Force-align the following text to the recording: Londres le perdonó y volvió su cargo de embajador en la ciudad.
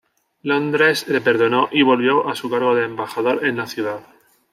Londres 0.41 1.07
le 1.09 1.21
perdonó 1.21 1.69
y 1.71 1.83
volvió 1.83 2.25
su 2.33 2.49
cargo 2.49 2.73
de 2.73 2.85
embajador 2.85 3.45
en 3.45 3.57
la 3.57 3.67
ciudad. 3.67 3.99